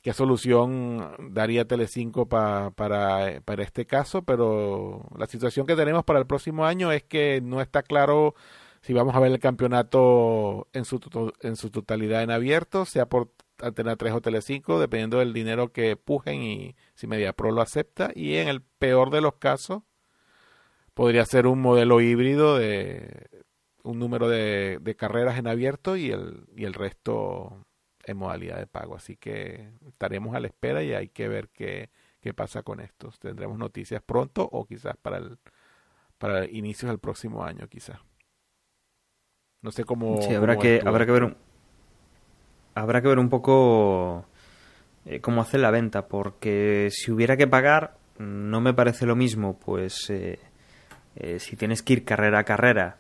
[0.05, 6.27] qué solución daría Telecinco para, para este caso, pero la situación que tenemos para el
[6.27, 8.35] próximo año es que no está claro
[8.81, 10.99] si vamos a ver el campeonato en su,
[11.41, 15.95] en su totalidad en abierto, sea por Antena 3 o Telecinco, dependiendo del dinero que
[15.95, 18.11] pujen y si MediaPro lo acepta.
[18.13, 19.81] Y en el peor de los casos,
[20.93, 23.27] podría ser un modelo híbrido de
[23.81, 27.65] un número de, de carreras en abierto y el, y el resto
[28.05, 28.95] en modalidad de pago.
[28.95, 31.89] Así que estaremos a la espera y hay que ver qué,
[32.21, 33.11] qué pasa con esto.
[33.19, 35.37] Tendremos noticias pronto o quizás para el
[36.17, 37.99] para inicios del próximo año, quizás.
[39.61, 40.21] No sé cómo.
[40.21, 41.37] Sí, habrá que habrá que ver un
[42.75, 44.25] habrá que ver un poco
[45.05, 49.57] eh, cómo hacer la venta, porque si hubiera que pagar no me parece lo mismo,
[49.59, 50.39] pues eh,
[51.15, 52.97] eh, si tienes que ir carrera a carrera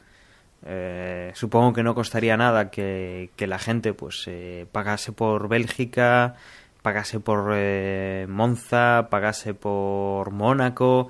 [0.63, 6.35] eh, supongo que no costaría nada que, la gente pues eh, pagase por Bélgica,
[6.81, 11.09] pagase por eh, Monza, pagase por Mónaco.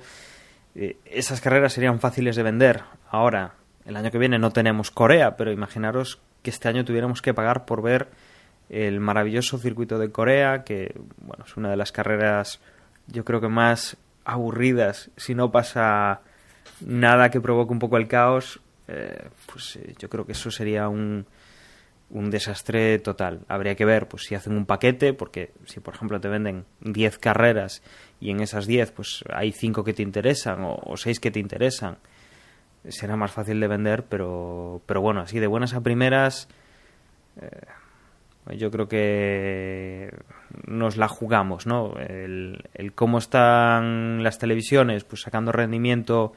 [0.74, 2.82] esas carreras serían fáciles de vender.
[3.10, 3.54] Ahora,
[3.86, 7.64] el año que viene no tenemos Corea, pero imaginaros que este año tuviéramos que pagar
[7.64, 8.08] por ver
[8.68, 12.60] el maravilloso circuito de Corea, que bueno, es una de las carreras
[13.06, 16.20] yo creo que más aburridas si no pasa
[16.84, 20.88] nada que provoque un poco el caos, eh, pues eh, yo creo que eso sería
[20.88, 21.26] un,
[22.10, 23.40] un desastre total.
[23.48, 27.18] Habría que ver pues si hacen un paquete, porque si por ejemplo te venden 10
[27.18, 27.82] carreras
[28.20, 31.98] y en esas 10 pues hay 5 que te interesan o, 6 que te interesan,
[32.88, 36.48] será más fácil de vender, pero, pero bueno, así de buenas a primeras,
[37.40, 40.14] eh, yo creo que
[40.66, 41.94] nos la jugamos, ¿no?
[41.98, 46.32] El, el cómo están las televisiones pues sacando rendimiento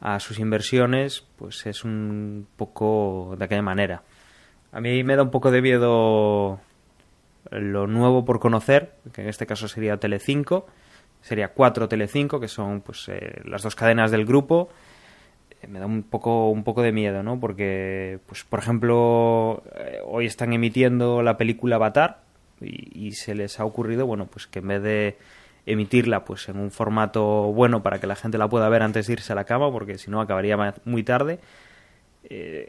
[0.00, 4.02] a sus inversiones, pues es un poco de aquella manera.
[4.72, 6.60] A mí me da un poco de miedo
[7.50, 10.66] lo nuevo por conocer, que en este caso sería Telecinco,
[11.22, 14.68] sería 4 Telecinco, que son pues eh, las dos cadenas del grupo.
[15.62, 17.40] Eh, me da un poco un poco de miedo, ¿no?
[17.40, 22.20] Porque pues por ejemplo, eh, hoy están emitiendo la película Avatar
[22.60, 25.16] y, y se les ha ocurrido, bueno, pues que en vez de
[25.66, 29.14] emitirla pues en un formato bueno para que la gente la pueda ver antes de
[29.14, 31.40] irse a la cama, porque si no acabaría muy tarde,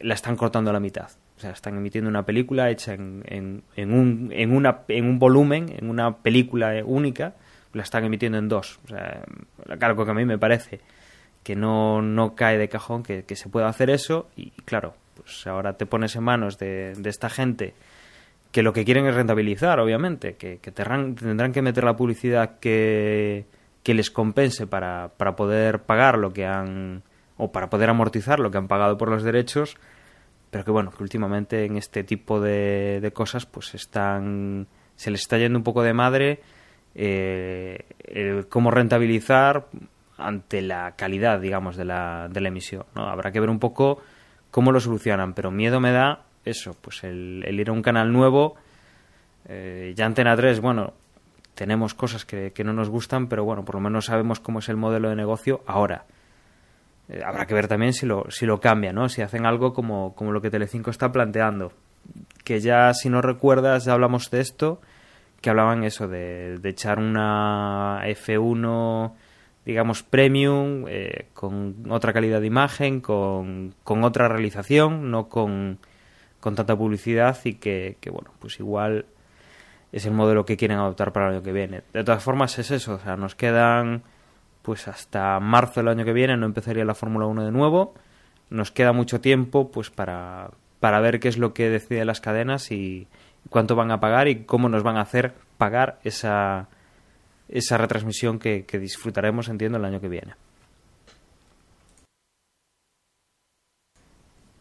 [0.02, 1.10] la están cortando a la mitad.
[1.38, 5.20] O sea, están emitiendo una película hecha en, en, en, un, en, una, en un
[5.20, 7.36] volumen, en una película única,
[7.74, 8.80] la están emitiendo en dos.
[8.86, 9.24] O sea,
[9.78, 10.80] claro que a mí me parece
[11.44, 15.74] que no, no cae de cajón que, se pueda hacer eso y claro, pues ahora
[15.78, 17.74] te pones en manos de, de esta gente
[18.58, 23.46] que lo que quieren es rentabilizar, obviamente, que, tendrán que meter la publicidad que,
[23.84, 27.04] les compense para, para poder pagar lo que han
[27.38, 29.78] o para poder amortizar lo que han pagado por los derechos
[30.50, 34.66] pero que bueno, que últimamente en este tipo de, de cosas pues están,
[34.96, 36.42] se les está yendo un poco de madre
[36.96, 39.68] eh, el cómo rentabilizar
[40.18, 42.86] ante la calidad, digamos, de la, de la emisión.
[42.96, 43.08] ¿no?
[43.08, 44.02] Habrá que ver un poco
[44.50, 48.56] cómo lo solucionan, pero miedo me da eso, pues el, ir a un canal nuevo.
[49.48, 50.94] Eh, ya Antena 3, bueno,
[51.56, 54.70] tenemos cosas que, que no nos gustan, pero bueno, por lo menos sabemos cómo es
[54.70, 56.06] el modelo de negocio ahora.
[57.10, 59.10] Eh, habrá que ver también si lo, si lo cambian, ¿no?
[59.10, 61.72] Si hacen algo como, como lo que Telecinco está planteando.
[62.44, 64.82] Que ya, si no recuerdas, ya hablamos de esto,
[65.42, 69.14] que hablaban eso de, de echar una F1,
[69.66, 75.80] digamos, premium, eh, con otra calidad de imagen, con, con otra realización, no con,
[76.40, 79.06] con tanta publicidad y que, que, bueno, pues igual
[79.92, 81.84] es el modelo que quieren adoptar para el año que viene.
[81.94, 84.04] De todas formas es eso, o sea, nos quedan
[84.62, 87.94] pues hasta marzo del año que viene no empezaría la Fórmula 1 de nuevo.
[88.50, 92.72] Nos queda mucho tiempo pues para, para ver qué es lo que deciden las cadenas
[92.72, 93.08] y
[93.50, 96.68] cuánto van a pagar y cómo nos van a hacer pagar esa,
[97.48, 100.36] esa retransmisión que, que disfrutaremos, entiendo, el año que viene.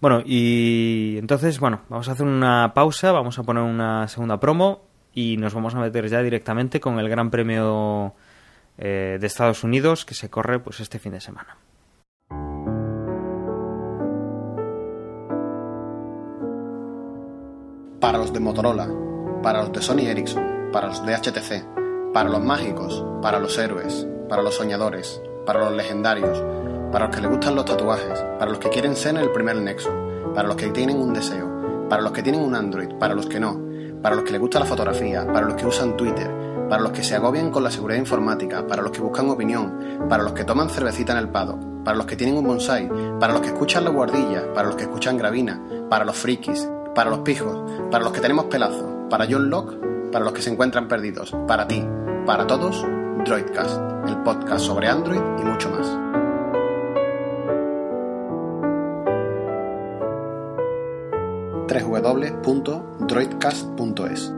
[0.00, 4.82] Bueno, y entonces, bueno, vamos a hacer una pausa, vamos a poner una segunda promo
[5.14, 8.14] y nos vamos a meter ya directamente con el Gran Premio
[8.76, 11.56] eh, de Estados Unidos que se corre pues este fin de semana.
[17.98, 18.88] Para los de Motorola,
[19.42, 24.06] para los de Sony Ericsson, para los de HTC, para los mágicos, para los héroes,
[24.28, 26.42] para los soñadores, para los legendarios,
[26.92, 29.90] para los que les gustan los tatuajes, para los que quieren ser el primer nexo,
[30.34, 33.40] para los que tienen un deseo, para los que tienen un Android, para los que
[33.40, 33.60] no,
[34.02, 36.30] para los que les gusta la fotografía, para los que usan Twitter,
[36.68, 40.22] para los que se agobian con la seguridad informática, para los que buscan opinión, para
[40.22, 42.88] los que toman cervecita en el pado, para los que tienen un bonsai,
[43.20, 47.10] para los que escuchan la guardilla, para los que escuchan gravina, para los frikis, para
[47.10, 49.76] los pijos, para los que tenemos pelazo, para John Locke,
[50.10, 51.84] para los que se encuentran perdidos, para ti,
[52.26, 52.84] para todos,
[53.24, 56.25] Droidcast, el podcast sobre Android y mucho más.
[61.84, 64.32] www.droidcast.es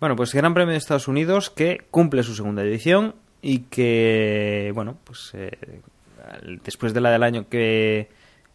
[0.00, 4.96] Bueno, pues Gran Premio de Estados Unidos que cumple su segunda edición y que, bueno,
[5.02, 5.58] pues eh,
[6.64, 8.08] después de la del año que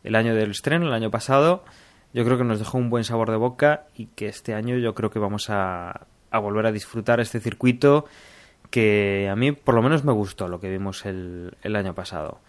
[0.06, 1.66] el año del estreno, el año pasado,
[2.14, 4.94] yo creo que nos dejó un buen sabor de boca y que este año yo
[4.94, 8.06] creo que vamos a, a volver a disfrutar este circuito
[8.74, 12.40] que a mí por lo menos me gustó lo que vimos el, año pasado.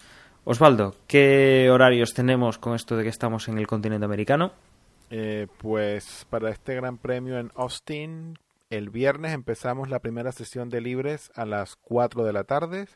[0.45, 4.53] Osvaldo, ¿qué horarios tenemos con esto de que estamos en el continente americano?
[5.11, 8.39] Eh, pues para este Gran Premio en Austin
[8.71, 12.87] el viernes empezamos la primera sesión de libres a las 4 de la tarde.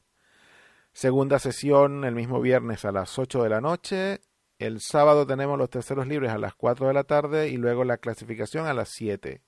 [0.95, 4.20] Segunda sesión el mismo viernes a las 8 de la noche.
[4.59, 7.99] El sábado tenemos los terceros libres a las 4 de la tarde y luego la
[7.99, 9.43] clasificación a las 7.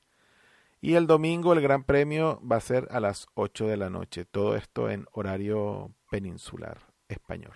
[0.80, 4.24] Y el domingo el Gran Premio va a ser a las 8 de la noche.
[4.24, 6.78] Todo esto en horario peninsular
[7.08, 7.52] español.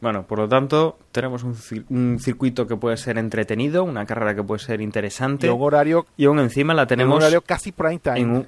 [0.00, 1.54] Bueno, por lo tanto, tenemos un,
[1.90, 5.46] un, circuito que puede ser entretenido, una carrera que puede ser interesante.
[5.46, 6.06] Y un horario.
[6.16, 7.16] Y aún encima la tenemos.
[7.16, 8.20] Un horario casi prime time.
[8.20, 8.46] En un,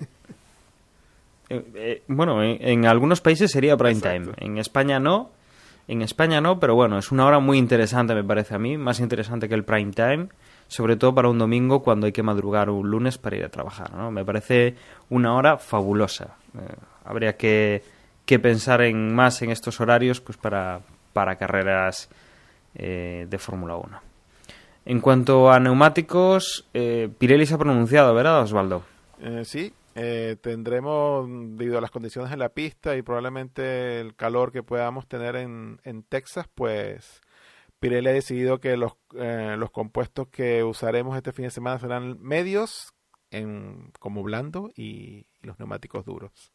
[1.51, 4.33] eh, eh, bueno, en, en, algunos países sería prime Exacto.
[4.33, 4.35] time.
[4.39, 5.31] En España no.
[5.89, 8.79] En España no, pero bueno, es una hora muy interesante, me parece a mí.
[8.79, 10.29] Más interesante que el prime time.
[10.73, 13.93] Sobre todo para un domingo cuando hay que madrugar un lunes para ir a trabajar.
[13.93, 14.11] ¿no?
[14.11, 14.75] Me parece
[15.11, 16.37] una hora fabulosa.
[16.59, 17.83] Eh, habría que,
[18.25, 20.81] que pensar en más en estos horarios pues para,
[21.13, 22.09] para carreras
[22.75, 24.01] eh, de Fórmula 1.
[24.87, 28.83] En cuanto a neumáticos, eh, Pirelli se ha pronunciado, ¿verdad, Osvaldo?
[29.21, 29.75] Eh, sí,
[30.41, 35.37] tendremos, debido a las condiciones en la pista y probablemente el calor que podamos tener
[35.37, 37.21] en, en Texas, pues
[37.83, 42.95] Pirelli ha decidido que los, los compuestos que usaremos este fin de semana serán medios
[43.33, 46.53] en, como blando y, los neumáticos duros.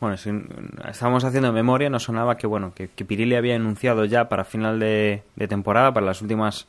[0.00, 0.30] Bueno, si
[0.88, 4.80] estábamos haciendo memoria, nos sonaba que bueno que, que Pirelli había anunciado ya para final
[4.80, 6.66] de, de, temporada, para las últimas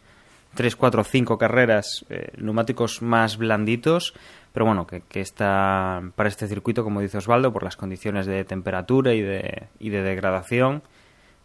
[0.56, 4.14] 3, 4, 5 carreras, eh, neumáticos más blanditos,
[4.54, 8.44] pero bueno, que, que está para este circuito, como dice Osvaldo, por las condiciones de
[8.44, 10.82] temperatura y de, y de degradación,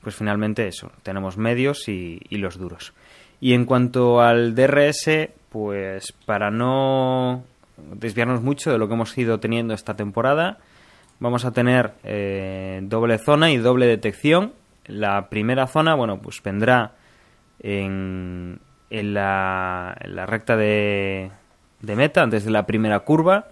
[0.05, 2.92] pues finalmente eso, tenemos medios y, los duros.
[3.40, 7.42] Y en cuanto al DRS, pues para no
[7.76, 10.59] desviarnos mucho de lo que hemos ido teniendo esta temporada,
[11.18, 14.52] vamos a tener eh, doble zona y doble detección.
[14.86, 16.92] La primera zona, bueno, pues vendrá
[17.61, 21.30] en, en, la, en la, recta de,
[21.85, 23.49] de, meta, antes de la primera curva.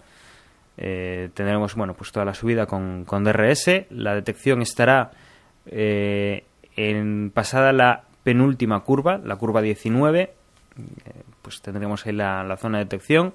[0.77, 3.85] Eh, tendremos, bueno, pues toda la subida con, con DRS.
[3.89, 5.11] La detección estará
[5.65, 10.21] eh, en pasada la penúltima curva, la curva 19.
[10.21, 10.33] Eh,
[11.41, 13.33] pues tendremos ahí la, la zona de detección.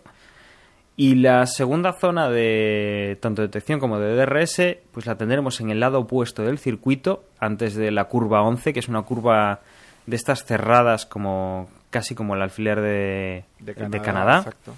[0.97, 5.79] Y la segunda zona de tanto detección como de DRS, pues la tendremos en el
[5.79, 9.61] lado opuesto del circuito, antes de la curva 11, que es una curva
[10.07, 13.89] de estas cerradas como casi como el alfiler de, de Canadá.
[13.91, 14.39] De Canadá.
[14.39, 14.75] Exacto.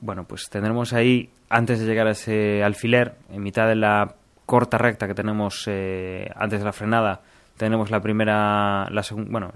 [0.00, 4.14] Bueno, pues tendremos ahí, antes de llegar a ese alfiler, en mitad de la
[4.46, 7.20] corta recta que tenemos eh, antes de la frenada,
[7.56, 9.52] tenemos la primera, la bueno,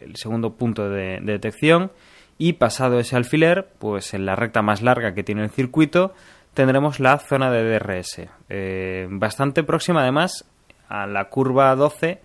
[0.00, 1.92] el, segundo punto de, de detección
[2.38, 6.14] y pasado ese alfiler, pues en la recta más larga que tiene el circuito,
[6.54, 8.22] tendremos la zona de DRS.
[8.48, 10.44] Eh, bastante próxima además
[10.88, 12.20] a la curva 12,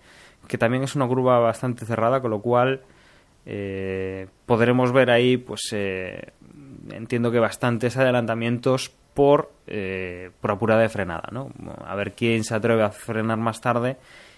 [0.48, 2.80] que también es una curva bastante cerrada, con lo cual
[3.44, 6.32] eh, podremos ver ahí, pues eh,
[6.92, 11.50] entiendo que bastantes adelantamientos por, eh, por apurada de frenada, ¿no?
[11.84, 13.96] A ver quién se atreve a frenar más tarde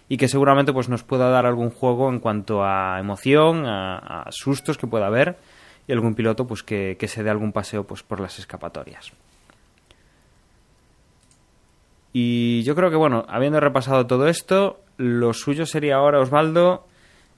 [0.09, 4.79] y que seguramente pues nos pueda dar algún juego en cuanto a emoción, a, sustos
[4.79, 5.37] que pueda haber
[5.87, 9.13] y algún piloto pues que, que, se dé algún paseo pues por las escapatorias.
[12.13, 16.87] Y yo creo que bueno, habiendo repasado todo esto, lo suyo sería ahora, Osvaldo,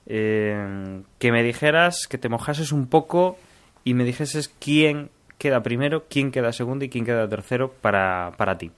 [0.07, 3.39] eh, que me dijeras, que te mojases un poco
[3.85, 8.57] y me dijeses quién queda primero, quién queda segundo y quién queda tercero para, para
[8.59, 8.73] ti.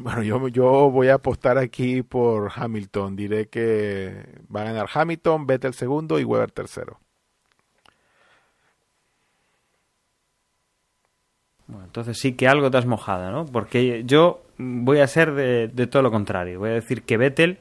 [0.00, 3.16] Bueno, yo, yo voy a apostar aquí por Hamilton.
[3.16, 7.00] Diré que va a ganar Hamilton, Vettel segundo y Weber tercero.
[11.66, 13.44] Bueno, entonces sí que algo te has mojado, ¿no?
[13.44, 16.58] Porque yo voy a ser de, de, todo lo contrario.
[16.58, 17.58] Voy a decir que Vettel,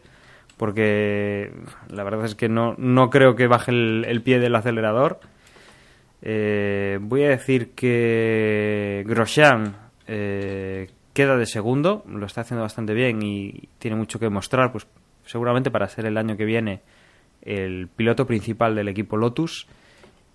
[0.55, 1.51] porque
[1.89, 5.19] la verdad es que no, no creo que baje el, el pie del acelerador.
[6.21, 9.75] Eh, voy a decir que Grosjean
[10.07, 14.87] eh, queda de segundo, lo está haciendo bastante bien y tiene mucho que mostrar, pues
[15.25, 16.81] seguramente para ser el año que viene
[17.41, 19.67] el piloto principal del equipo Lotus.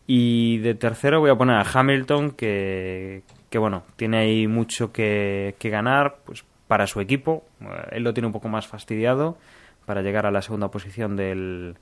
[0.07, 5.55] Y de tercero voy a poner a Hamilton, que, que bueno, tiene ahí mucho que,
[5.59, 7.45] que, ganar pues para su equipo.
[7.93, 9.39] Él lo tiene un poco más fastidiado
[9.87, 11.77] para llegar a la segunda posición del,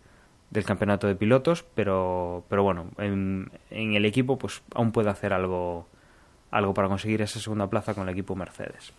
[0.51, 5.87] del campeonato de pilotos, pero, pero bueno, en, el equipo pues aún puede hacer algo,
[6.51, 8.93] algo para conseguir esa segunda plaza con el equipo Mercedes.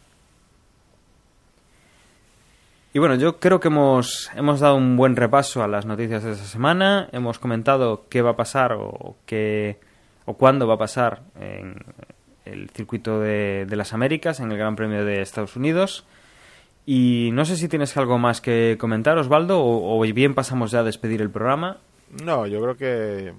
[2.93, 6.31] Y bueno, yo creo que hemos, hemos dado un buen repaso a las noticias de
[6.33, 7.07] esta semana.
[7.13, 9.79] Hemos comentado qué va a pasar o, qué,
[10.25, 11.75] o cuándo va a pasar en,
[12.45, 16.05] el circuito de, las Américas en el Gran Premio de Estados Unidos.
[16.85, 20.79] Y no sé si tienes algo más que comentar, Osvaldo, o, o bien pasamos ya
[20.79, 21.77] a despedir el programa.
[22.23, 23.33] No, yo creo que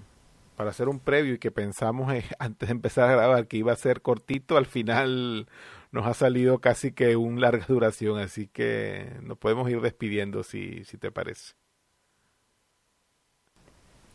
[0.56, 3.72] para hacer un previo y que pensamos eh, antes de empezar a grabar que iba
[3.72, 5.46] a ser cortito, al final
[5.90, 10.84] nos ha salido casi que un larga duración, así que nos podemos ir despidiendo si,
[10.84, 11.54] si te parece.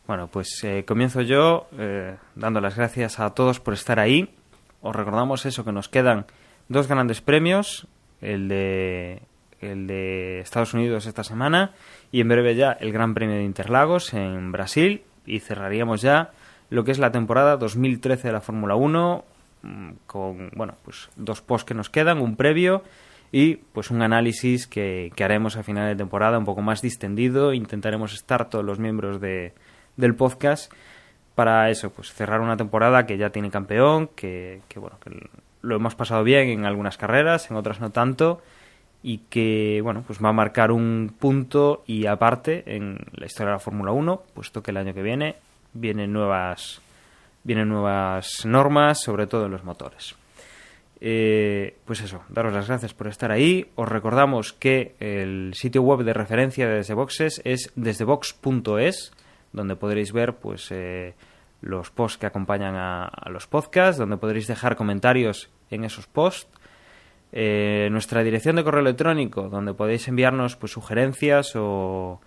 [0.08, 4.34] Bueno, pues eh, comienzo yo eh, dando las gracias a todos por estar ahí.
[4.82, 6.26] Os recordamos eso, que nos quedan
[6.70, 7.88] dos grandes premios,
[8.22, 9.22] el de,
[9.62, 11.72] el de Estados Unidos esta semana
[12.12, 16.32] y en breve ya el Gran Premio de Interlagos en Brasil y cerraríamos ya
[16.70, 19.24] lo que es la temporada 2013 de la Fórmula 1
[19.64, 22.84] mm, con, bueno, pues dos posts que nos quedan, un previo
[23.32, 27.54] y pues un análisis que, que haremos a final de temporada un poco más distendido.
[27.54, 29.54] Intentaremos estar todos los miembros de,
[29.98, 30.72] del podcast
[31.36, 35.12] para eso, pues cerrar una temporada que ya tiene campeón, que, que bueno, que
[35.68, 38.42] lo hemos pasado bien en algunas carreras, en otras no tanto,
[39.04, 43.56] y que bueno, pues va a marcar un punto y aparte en la historia de
[43.56, 45.36] la Fórmula 1, puesto que el año que viene
[45.74, 46.82] vienen nuevas
[47.44, 50.16] vienen nuevas normas, sobre todo en los motores.
[51.00, 53.68] Eh, pues eso, daros las gracias por estar ahí.
[53.76, 59.14] Os recordamos que el sitio web de referencia de Desde Boxes es desdebox.es
[59.54, 61.14] donde podréis ver pues eh,
[61.62, 66.50] los posts que acompañan a, los podcasts, donde podréis dejar comentarios en esos posts.
[67.32, 72.22] Eh, nuestra dirección de correo electrónico, donde podéis enviarnos pues sugerencias o,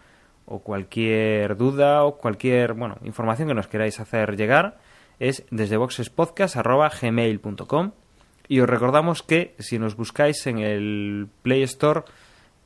[0.44, 4.78] o cualquier duda o cualquier bueno información que nos queráis hacer llegar,
[5.18, 7.92] es desde boxespodcast.gmail.com
[8.48, 12.02] y os recordamos que si nos buscáis en el Play Store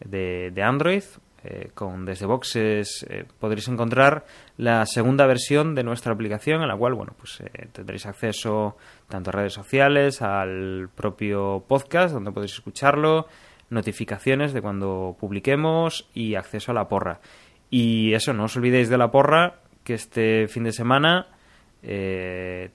[0.00, 1.04] de, de Android
[1.46, 4.24] eh, con Desde Boxes eh, podréis encontrar
[4.56, 8.78] la segunda versión de nuestra aplicación en la cual bueno pues eh, tendréis acceso
[9.10, 13.26] tanto a redes sociales al propio podcast donde podéis escucharlo
[13.68, 17.20] notificaciones de cuando publiquemos y acceso a la porra.
[17.68, 21.26] Y eso no os olvidéis de la porra que este fin de semana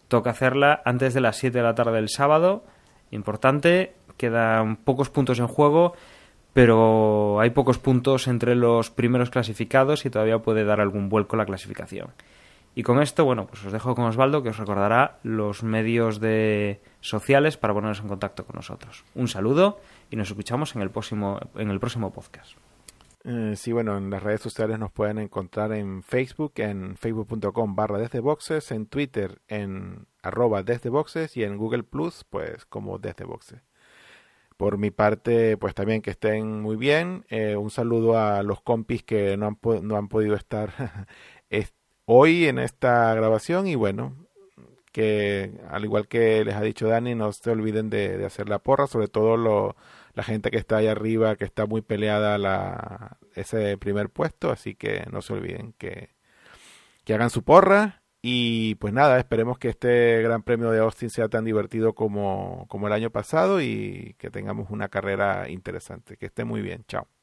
[0.08, 2.64] toca hacerla antes de las 7 de la tarde del sábado.
[3.10, 5.94] Importante quedan pocos puntos en juego
[6.54, 11.46] pero hay pocos puntos entre los primeros clasificados y todavía puede dar algún vuelco la
[11.46, 12.10] clasificación.
[12.76, 16.82] Y con esto, bueno, pues os dejo con Osvaldo que os recordará los medios de
[17.02, 19.04] sociales para poneros en contacto con nosotros.
[19.16, 19.80] Un saludo
[20.10, 22.52] y nos escuchamos en el próximo, en el próximo podcast.
[23.26, 28.08] Eh, sí, bueno, en las redes sociales nos pueden encontrar en Facebook, en facebook.com barra
[28.22, 33.62] boxes, en Twitter en arroba boxes y en Google Plus, pues como desde boxes.
[34.60, 37.26] Por mi parte, pues también que estén muy bien.
[37.30, 40.74] Eh, un saludo a los compis que no han, no han podido estar
[42.06, 44.16] hoy en esta grabación y bueno,
[44.92, 48.60] que al igual que les ha dicho Dani, no se olviden de, de hacer la
[48.60, 49.78] porra, sobre todo lo,
[50.14, 54.76] la gente que está ahí arriba, que está muy peleada la, ese primer puesto, así
[54.76, 56.10] que no se olviden que,
[57.06, 61.30] que hagan su porra y pues nada, esperemos que este Gran Premio de Austin sea
[61.30, 66.18] tan divertido como, como el año pasado y que tengamos una carrera interesante.
[66.18, 66.84] Que esté muy bien.
[66.88, 67.19] Chao.